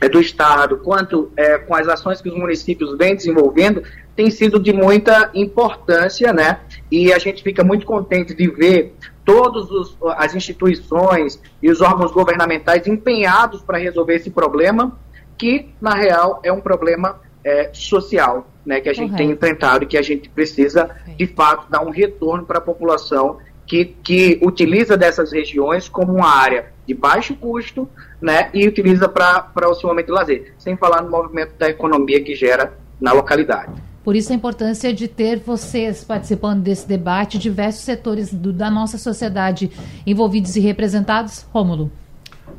[0.00, 3.84] é, do Estado, quanto é, com as ações que os municípios vêm desenvolvendo,
[4.16, 6.60] tem sido de muita importância, né?
[6.90, 9.68] E a gente fica muito contente de ver todas
[10.16, 14.98] as instituições e os órgãos governamentais empenhados para resolver esse problema,
[15.36, 19.86] que, na real, é um problema é, social né, que a gente tem enfrentado e
[19.86, 24.96] que a gente precisa, de fato, dar um retorno para a população que, que utiliza
[24.96, 27.88] dessas regiões como uma área de baixo custo
[28.20, 32.22] né, e utiliza para o seu momento de lazer, sem falar no movimento da economia
[32.22, 33.72] que gera na localidade.
[34.04, 38.98] Por isso a importância de ter vocês participando desse debate, diversos setores do, da nossa
[38.98, 39.70] sociedade
[40.06, 41.44] envolvidos e representados.
[41.52, 41.90] Rômulo.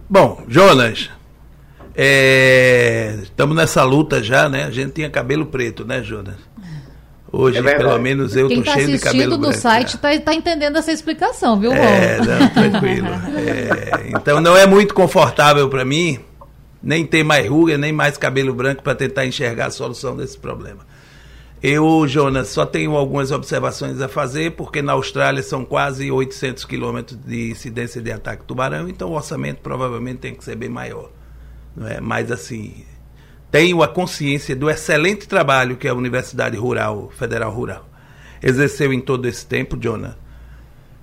[0.09, 1.09] Bom, Jonas,
[1.97, 4.65] estamos é, nessa luta já, né?
[4.65, 6.35] A gente tinha cabelo preto, né, Jonas?
[7.31, 10.33] Hoje, é pelo menos, eu estou tá cheio de cabelo assistindo do site está tá
[10.33, 13.07] entendendo essa explicação, viu, É, não, tranquilo.
[13.35, 16.19] É, então, não é muito confortável para mim
[16.81, 20.85] nem ter mais ruga, nem mais cabelo branco para tentar enxergar a solução desse problema.
[21.61, 27.19] Eu, Jonas, só tenho algumas observações a fazer, porque na Austrália são quase 800 quilômetros
[27.25, 31.09] de incidência de ataque tubarão, então o orçamento provavelmente tem que ser bem maior.
[31.77, 32.01] Não é?
[32.01, 32.83] Mas, assim,
[33.51, 37.87] tenho a consciência do excelente trabalho que a Universidade Rural, Federal Rural,
[38.41, 40.17] exerceu em todo esse tempo, Jonah.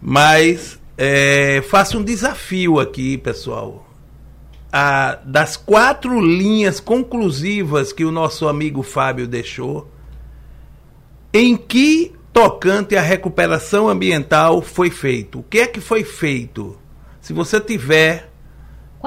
[0.03, 3.89] Mas é, faço um desafio aqui, pessoal.
[4.73, 9.89] A, das quatro linhas conclusivas que o nosso amigo Fábio deixou,
[11.33, 15.39] em que tocante à recuperação ambiental foi feito?
[15.39, 16.77] O que é que foi feito?
[17.21, 18.34] Se você tiver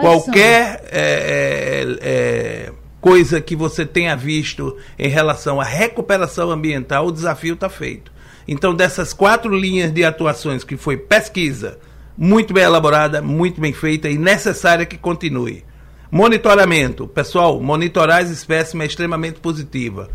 [0.02, 7.08] Quais qualquer é, é, é coisa que você tenha visto em relação à recuperação ambiental,
[7.08, 8.12] o desafio está feito.
[8.48, 11.80] Então, dessas quatro linhas de atuações, que foi pesquisa,
[12.18, 15.64] muito bem elaborada, muito bem feita e necessária que continue.
[16.10, 17.08] Monitoramento.
[17.08, 20.10] Pessoal, monitorar as espécimes é extremamente positiva.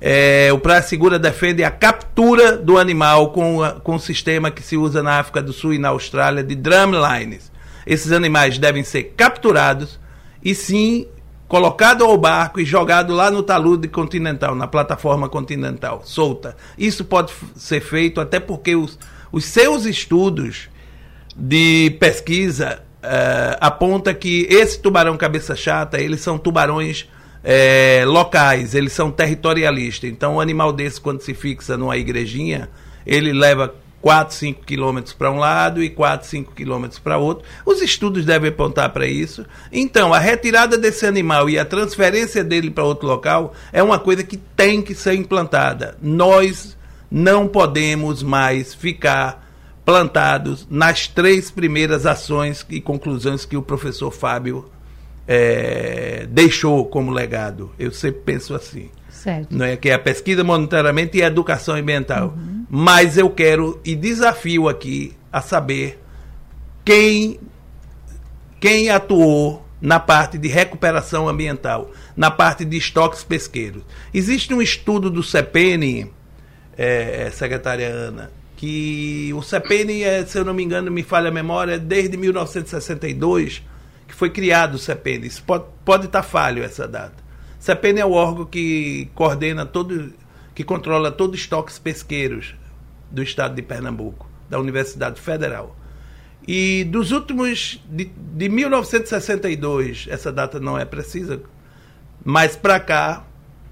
[0.00, 4.62] É, o Praia Segura defende a captura do animal com, a, com o sistema que
[4.62, 7.53] se usa na África do Sul e na Austrália de drumlines.
[7.86, 9.98] Esses animais devem ser capturados
[10.42, 11.06] e sim
[11.48, 16.56] colocado ao barco e jogado lá no talude continental, na plataforma continental, solta.
[16.76, 18.98] Isso pode ser feito até porque os,
[19.30, 20.68] os seus estudos
[21.36, 28.92] de pesquisa uh, aponta que esse tubarão cabeça chata, eles são tubarões uh, locais, eles
[28.92, 30.10] são territorialistas.
[30.10, 32.68] Então, um animal desse, quando se fixa numa igrejinha,
[33.06, 37.42] ele leva 4, 5 quilômetros para um lado e 4, 5 quilômetros para outro.
[37.64, 39.46] Os estudos devem apontar para isso.
[39.72, 44.22] Então, a retirada desse animal e a transferência dele para outro local é uma coisa
[44.22, 45.96] que tem que ser implantada.
[46.02, 46.76] Nós
[47.10, 49.42] não podemos mais ficar
[49.86, 54.70] plantados nas três primeiras ações e conclusões que o professor Fábio
[55.26, 57.72] é, deixou como legado.
[57.78, 58.90] Eu sempre penso assim.
[59.24, 59.56] Certo.
[59.56, 62.34] Não é que é a pesquisa, monitoramento e a educação ambiental.
[62.36, 62.66] Uhum.
[62.68, 65.98] Mas eu quero e desafio aqui a saber
[66.84, 67.40] quem
[68.60, 73.82] quem atuou na parte de recuperação ambiental, na parte de estoques pesqueiros.
[74.12, 76.10] Existe um estudo do CEPEN,
[76.76, 81.32] é, secretária Ana, que o CEPEN, é, se eu não me engano, me falha a
[81.32, 83.62] memória, desde 1962
[84.06, 85.22] que foi criado o CEPEN.
[85.24, 87.23] Isso pode, pode estar falho essa data.
[87.64, 90.12] CEPEN é o órgão que coordena todo,
[90.54, 92.54] que controla todos os estoques pesqueiros
[93.10, 95.74] do estado de Pernambuco, da Universidade Federal.
[96.46, 101.40] E dos últimos, de, de 1962, essa data não é precisa,
[102.22, 103.24] mas para cá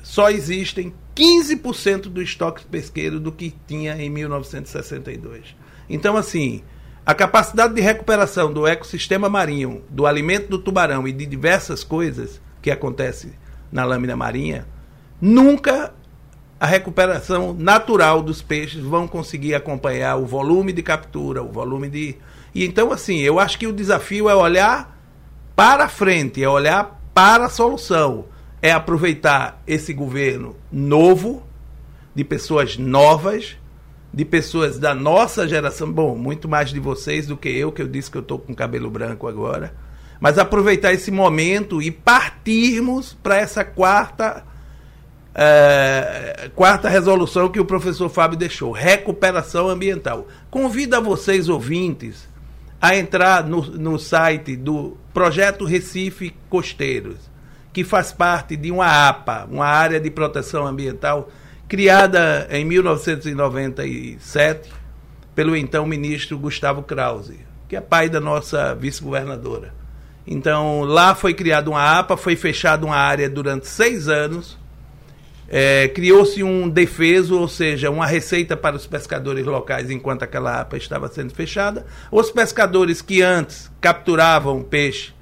[0.02, 5.54] só existem 15% do estoque pesqueiro do que tinha em 1962.
[5.86, 6.62] Então, assim,
[7.04, 12.40] a capacidade de recuperação do ecossistema marinho, do alimento do tubarão e de diversas coisas
[12.62, 13.41] que acontece
[13.72, 14.66] na lâmina marinha,
[15.20, 15.92] nunca
[16.60, 22.16] a recuperação natural dos peixes vão conseguir acompanhar o volume de captura, o volume de.
[22.54, 24.96] E então, assim, eu acho que o desafio é olhar
[25.56, 28.26] para frente, é olhar para a solução
[28.62, 31.42] é aproveitar esse governo novo,
[32.14, 33.56] de pessoas novas,
[34.14, 37.88] de pessoas da nossa geração, bom, muito mais de vocês do que eu, que eu
[37.88, 39.74] disse que eu estou com cabelo branco agora,
[40.22, 44.44] mas aproveitar esse momento e partirmos para essa quarta
[45.34, 50.28] é, quarta resolução que o professor Fábio deixou, recuperação ambiental.
[50.48, 52.28] Convido a vocês, ouvintes,
[52.80, 57.28] a entrar no, no site do Projeto Recife Costeiros,
[57.72, 61.30] que faz parte de uma APA, uma área de proteção ambiental,
[61.66, 64.72] criada em 1997
[65.34, 69.81] pelo então ministro Gustavo Krause, que é pai da nossa vice-governadora.
[70.26, 74.56] Então, lá foi criada uma APA, foi fechada uma área durante seis anos
[75.54, 80.78] é, Criou-se um defeso, ou seja, uma receita para os pescadores locais enquanto aquela APA
[80.78, 81.84] estava sendo fechada.
[82.10, 85.12] Os pescadores que antes capturavam peixe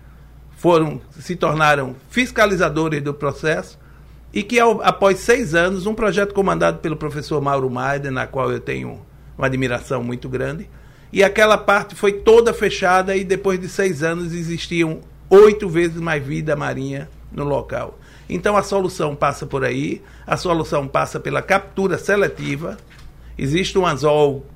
[0.56, 3.76] foram se tornaram fiscalizadores do processo
[4.32, 8.52] e que ao, após seis anos um projeto comandado pelo professor Mauro Maider, na qual
[8.52, 9.04] eu tenho
[9.36, 10.70] uma admiração muito grande,
[11.12, 16.24] e aquela parte foi toda fechada e depois de seis anos existiam oito vezes mais
[16.24, 17.98] vida marinha no local.
[18.28, 22.76] Então a solução passa por aí, a solução passa pela captura seletiva.
[23.36, 24.46] Existe um anzol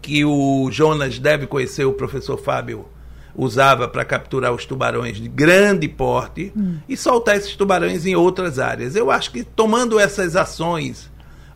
[0.00, 2.86] que o Jonas deve conhecer, o professor Fábio
[3.34, 6.78] usava para capturar os tubarões de grande porte hum.
[6.88, 8.96] e soltar esses tubarões em outras áreas.
[8.96, 11.09] Eu acho que tomando essas ações,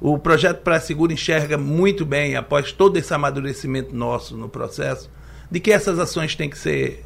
[0.06, 5.10] o projeto para Seguro enxerga muito bem, após todo esse amadurecimento nosso no processo,
[5.50, 7.02] de que essas ações têm que ser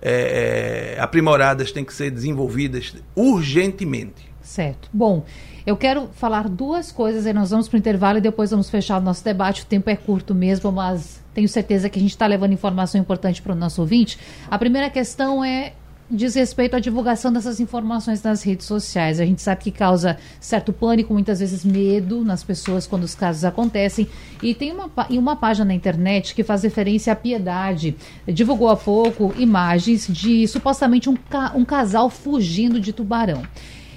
[0.00, 4.30] é, é, aprimoradas, têm que ser desenvolvidas urgentemente.
[4.42, 4.88] Certo.
[4.92, 5.24] Bom,
[5.66, 8.98] eu quero falar duas coisas, aí nós vamos para o intervalo e depois vamos fechar
[8.98, 9.62] o nosso debate.
[9.62, 13.42] O tempo é curto mesmo, mas tenho certeza que a gente está levando informação importante
[13.42, 14.20] para o nosso ouvinte.
[14.48, 15.72] A primeira questão é
[16.10, 19.20] diz respeito à divulgação dessas informações nas redes sociais.
[19.20, 23.44] A gente sabe que causa certo pânico, muitas vezes medo nas pessoas quando os casos
[23.44, 24.08] acontecem.
[24.42, 27.96] E tem uma, uma página na internet que faz referência à piedade.
[28.26, 31.16] Divulgou há pouco imagens de supostamente um,
[31.54, 33.42] um casal fugindo de tubarão.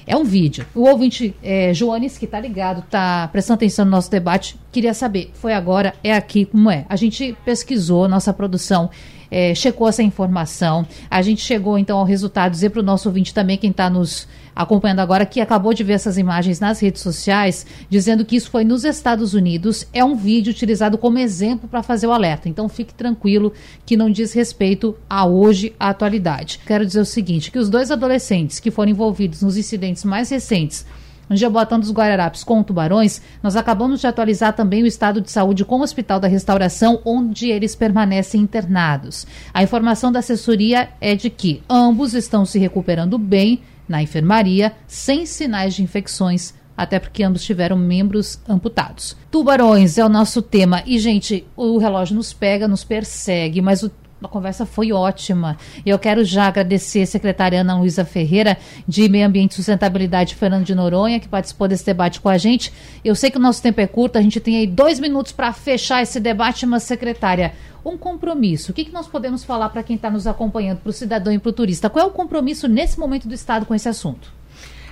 [0.07, 0.65] É um vídeo.
[0.73, 5.29] O ouvinte é, Joanes, que está ligado, está prestando atenção no nosso debate, queria saber,
[5.35, 6.83] foi agora, é aqui, como é?
[6.89, 8.89] A gente pesquisou, nossa produção
[9.31, 10.85] é, checou essa informação.
[11.09, 14.27] A gente chegou então ao resultado, dizer para o nosso ouvinte também, quem está nos
[14.55, 18.65] acompanhando agora, que acabou de ver essas imagens nas redes sociais, dizendo que isso foi
[18.65, 19.87] nos Estados Unidos.
[19.93, 22.49] É um vídeo utilizado como exemplo para fazer o alerta.
[22.49, 23.53] Então fique tranquilo
[23.85, 26.59] que não diz respeito a hoje, a atualidade.
[26.65, 30.85] Quero dizer o seguinte: que os dois adolescentes que foram envolvidos nos incidentes mais recentes
[31.29, 35.63] no Jabotão dos Guararapes com tubarões, nós acabamos de atualizar também o estado de saúde
[35.63, 39.27] com o Hospital da Restauração, onde eles permanecem internados.
[39.53, 45.25] A informação da assessoria é de que ambos estão se recuperando bem na enfermaria, sem
[45.25, 49.17] sinais de infecções até porque ambos tiveram membros amputados.
[49.29, 50.81] Tubarões é o nosso tema.
[50.85, 53.91] E, gente, o relógio nos pega, nos persegue, mas o
[54.21, 55.57] a conversa foi ótima.
[55.85, 58.57] Eu quero já agradecer a secretária Ana Luísa Ferreira,
[58.87, 62.73] de Meio Ambiente e Sustentabilidade, Fernando de Noronha, que participou desse debate com a gente.
[63.03, 65.53] Eu sei que o nosso tempo é curto, a gente tem aí dois minutos para
[65.53, 67.53] fechar esse debate, mas, secretária,
[67.83, 68.71] um compromisso.
[68.71, 71.39] O que, que nós podemos falar para quem está nos acompanhando, para o cidadão e
[71.39, 71.89] para o turista?
[71.89, 74.39] Qual é o compromisso nesse momento do Estado com esse assunto?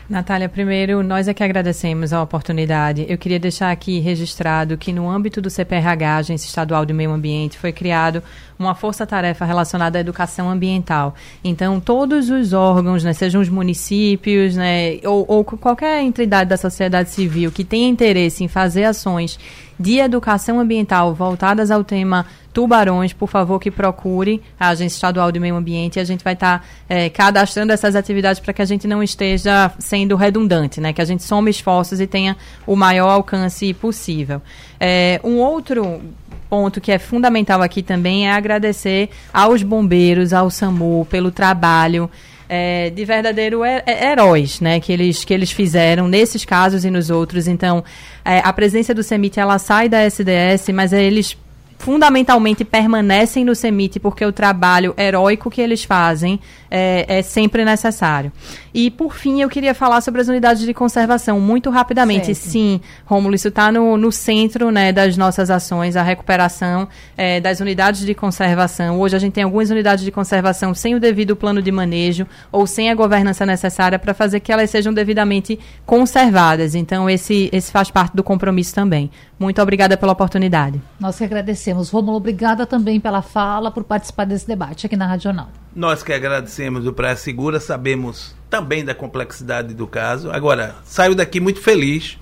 [0.10, 3.06] Natália, primeiro, nós é que agradecemos a oportunidade.
[3.10, 7.58] Eu queria deixar aqui registrado que, no âmbito do CPRH, Agência Estadual do Meio Ambiente,
[7.58, 8.24] foi criado
[8.58, 11.16] uma força-tarefa relacionada à educação ambiental.
[11.44, 17.10] Então, todos os órgãos, né, sejam os municípios, né, ou, ou qualquer entidade da sociedade
[17.10, 19.40] civil que tenha interesse em fazer ações
[19.80, 22.26] de educação ambiental voltadas ao tema
[22.58, 26.34] tubarões, por favor, que procure a Agência Estadual de Meio Ambiente e a gente vai
[26.34, 30.92] estar tá, é, cadastrando essas atividades para que a gente não esteja sendo redundante, né?
[30.92, 32.36] Que a gente some esforços e tenha
[32.66, 34.42] o maior alcance possível.
[34.80, 36.02] É, um outro
[36.50, 42.10] ponto que é fundamental aqui também é agradecer aos bombeiros, ao SAMU, pelo trabalho.
[42.50, 47.46] É, de verdadeiro heróis, né, que eles, que eles fizeram nesses casos e nos outros.
[47.46, 47.84] Então,
[48.24, 51.36] é, a presença do CEMIT, ela sai da SDS, mas eles
[51.78, 58.32] fundamentalmente permanecem no CEMIT porque o trabalho heróico que eles fazem é, é, sempre necessário.
[58.74, 62.34] E, por fim, eu queria falar sobre as unidades de conservação, muito rapidamente.
[62.36, 62.52] Certo.
[62.52, 67.60] Sim, Rômulo, isso está no, no centro né, das nossas ações, a recuperação é, das
[67.60, 69.00] unidades de conservação.
[69.00, 72.68] Hoje a gente tem algumas unidades de conservação sem o devido plano de manejo ou
[72.68, 76.76] sem a governança necessária para fazer que elas sejam devidamente conservadas.
[76.76, 79.10] Então, esse, esse faz parte do compromisso também.
[79.40, 80.82] Muito obrigada pela oportunidade.
[81.00, 81.90] Nós que agradecemos agradecemos.
[81.90, 85.50] Romulo, obrigada também pela fala, por participar desse debate aqui na Rádio Jornal.
[85.76, 90.32] Nós que agradecemos o Praia Segura, sabemos também da complexidade do caso.
[90.32, 92.18] Agora, saio daqui muito feliz,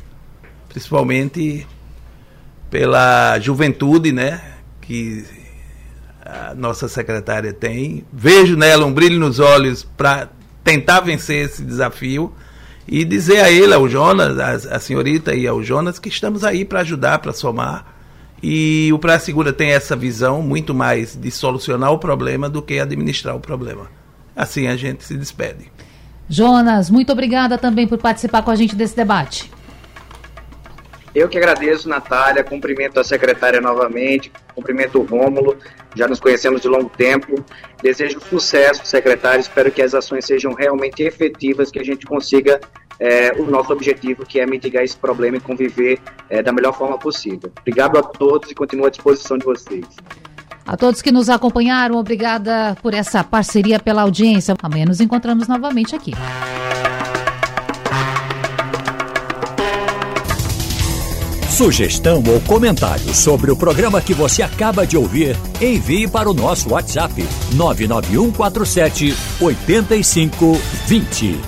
[0.69, 1.65] principalmente
[2.69, 4.41] pela juventude, né,
[4.81, 5.25] que
[6.25, 8.03] a nossa secretária tem.
[8.11, 10.29] Vejo nela um brilho nos olhos para
[10.63, 12.33] tentar vencer esse desafio
[12.87, 16.81] e dizer a ele, ao Jonas, a senhorita e ao Jonas, que estamos aí para
[16.81, 17.94] ajudar, para somar.
[18.47, 22.79] E o Praia Segura tem essa visão muito mais de solucionar o problema do que
[22.79, 23.89] administrar o problema.
[24.35, 25.71] Assim a gente se despede.
[26.29, 29.51] Jonas, muito obrigada também por participar com a gente desse debate.
[31.15, 35.57] Eu que agradeço, Natália, cumprimento a secretária novamente, cumprimento o Rômulo,
[35.95, 37.43] já nos conhecemos de longo tempo.
[37.81, 42.61] Desejo sucesso, secretário, espero que as ações sejam realmente efetivas, que a gente consiga
[42.99, 46.97] é, o nosso objetivo, que é mitigar esse problema e conviver é, da melhor forma
[46.97, 47.51] possível.
[47.59, 49.85] Obrigado a todos e continuo à disposição de vocês.
[50.65, 54.55] A todos que nos acompanharam, obrigada por essa parceria, pela audiência.
[54.63, 56.13] Amanhã nos encontramos novamente aqui.
[61.55, 66.73] Sugestão ou comentário sobre o programa que você acaba de ouvir, envie para o nosso
[66.73, 67.13] WhatsApp
[67.53, 71.39] 99147 8520.